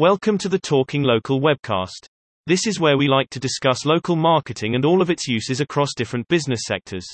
[0.00, 2.06] Welcome to the Talking Local webcast.
[2.46, 5.90] This is where we like to discuss local marketing and all of its uses across
[5.94, 7.04] different business sectors.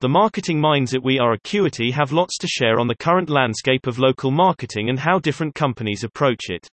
[0.00, 3.86] The marketing minds at We Are Acuity have lots to share on the current landscape
[3.86, 6.66] of local marketing and how different companies approach it.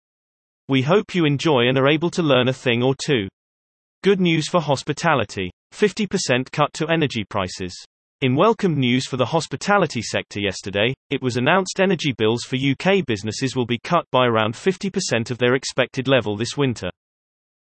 [0.70, 3.28] We hope you enjoy and are able to learn a thing or two.
[4.02, 7.76] Good news for hospitality 50% cut to energy prices.
[8.22, 13.06] In welcome news for the hospitality sector yesterday, it was announced energy bills for UK
[13.06, 16.90] businesses will be cut by around 50% of their expected level this winter.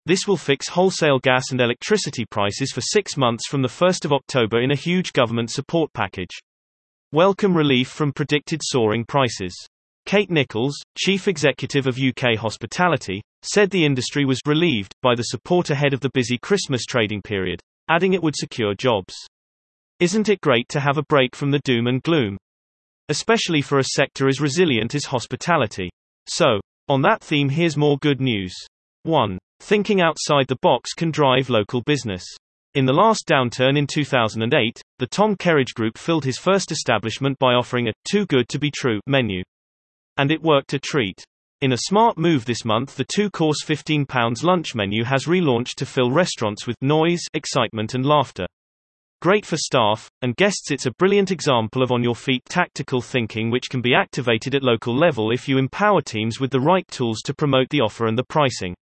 [0.07, 4.13] This will fix wholesale gas and electricity prices for six months from the 1st of
[4.13, 6.35] October in a huge government support package.
[7.11, 9.55] Welcome relief from predicted soaring prices.
[10.07, 15.69] Kate Nicholls, chief executive of UK Hospitality, said the industry was relieved by the support
[15.69, 19.13] ahead of the busy Christmas trading period, adding it would secure jobs.
[19.99, 22.37] Isn't it great to have a break from the doom and gloom?
[23.09, 25.89] Especially for a sector as resilient as hospitality.
[26.27, 28.53] So, on that theme, here's more good news.
[29.03, 29.39] 1.
[29.59, 32.23] Thinking outside the box can drive local business.
[32.75, 37.53] In the last downturn in 2008, the Tom Kerridge Group filled his first establishment by
[37.53, 39.41] offering a too good to be true menu.
[40.17, 41.23] And it worked a treat.
[41.61, 45.87] In a smart move this month, the two course £15 lunch menu has relaunched to
[45.87, 48.45] fill restaurants with noise, excitement, and laughter.
[49.19, 50.69] Great for staff and guests.
[50.69, 54.61] It's a brilliant example of on your feet tactical thinking which can be activated at
[54.61, 58.15] local level if you empower teams with the right tools to promote the offer and
[58.15, 58.75] the pricing.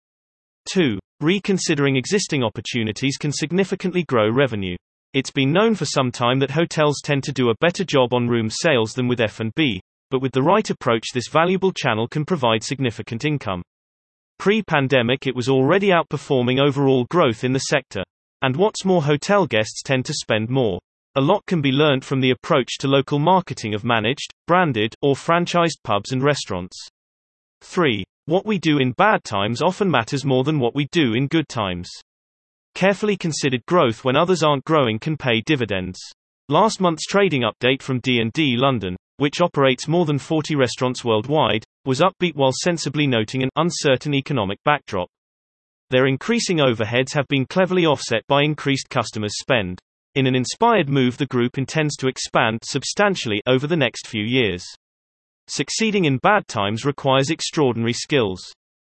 [0.74, 1.00] 2.
[1.22, 4.76] Reconsidering existing opportunities can significantly grow revenue.
[5.14, 8.28] It's been known for some time that hotels tend to do a better job on
[8.28, 9.80] room sales than with F&B,
[10.12, 13.62] but with the right approach this valuable channel can provide significant income.
[14.38, 18.04] Pre-pandemic it was already outperforming overall growth in the sector.
[18.46, 20.78] And what's more hotel guests tend to spend more.
[21.16, 25.16] A lot can be learnt from the approach to local marketing of managed, branded, or
[25.16, 26.78] franchised pubs and restaurants.
[27.64, 28.04] 3.
[28.28, 31.50] What we do in bad times often matters more than what we do in good
[31.50, 31.90] times.
[32.76, 35.98] Carefully considered growth when others aren't growing can pay dividends.
[36.48, 42.02] Last month's trading update from D&D London, which operates more than 40 restaurants worldwide, was
[42.02, 45.10] upbeat while sensibly noting an uncertain economic backdrop.
[45.90, 49.80] Their increasing overheads have been cleverly offset by increased customers' spend.
[50.16, 54.66] In an inspired move, the group intends to expand substantially over the next few years.
[55.48, 58.42] Succeeding in bad times requires extraordinary skills.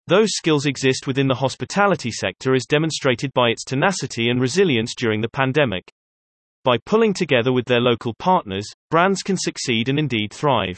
[0.07, 5.21] Those skills exist within the hospitality sector as demonstrated by its tenacity and resilience during
[5.21, 5.89] the pandemic.
[6.65, 10.77] By pulling together with their local partners, brands can succeed and indeed thrive.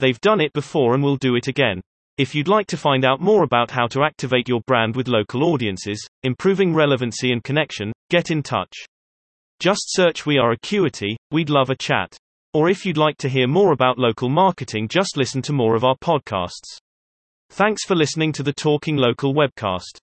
[0.00, 1.82] They've done it before and will do it again.
[2.18, 5.44] If you'd like to find out more about how to activate your brand with local
[5.44, 8.72] audiences, improving relevancy and connection, get in touch.
[9.60, 12.16] Just search We Are Acuity, we'd love a chat.
[12.54, 15.84] Or if you'd like to hear more about local marketing, just listen to more of
[15.84, 16.78] our podcasts.
[17.50, 19.98] Thanks for listening to the Talking Local webcast.